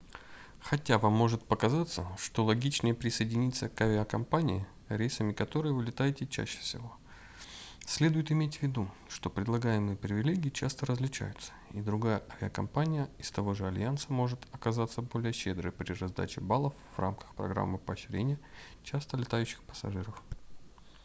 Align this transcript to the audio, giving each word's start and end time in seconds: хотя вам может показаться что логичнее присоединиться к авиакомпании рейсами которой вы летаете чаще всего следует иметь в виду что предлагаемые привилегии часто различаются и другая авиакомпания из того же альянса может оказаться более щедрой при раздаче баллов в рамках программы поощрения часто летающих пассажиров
хотя 0.61 0.97
вам 0.97 1.13
может 1.13 1.45
показаться 1.47 2.07
что 2.17 2.43
логичнее 2.43 2.95
присоединиться 2.95 3.69
к 3.69 3.79
авиакомпании 3.81 4.65
рейсами 4.89 5.31
которой 5.31 5.73
вы 5.73 5.83
летаете 5.83 6.25
чаще 6.25 6.57
всего 6.57 6.91
следует 7.85 8.31
иметь 8.31 8.57
в 8.57 8.61
виду 8.63 8.89
что 9.09 9.29
предлагаемые 9.29 9.95
привилегии 9.95 10.49
часто 10.49 10.87
различаются 10.87 11.51
и 11.69 11.81
другая 11.81 12.23
авиакомпания 12.31 13.09
из 13.19 13.29
того 13.29 13.53
же 13.53 13.67
альянса 13.67 14.11
может 14.11 14.39
оказаться 14.51 15.03
более 15.03 15.33
щедрой 15.33 15.71
при 15.71 15.91
раздаче 15.93 16.41
баллов 16.41 16.73
в 16.95 16.99
рамках 16.99 17.35
программы 17.35 17.77
поощрения 17.77 18.39
часто 18.81 19.17
летающих 19.17 19.61
пассажиров 19.61 20.23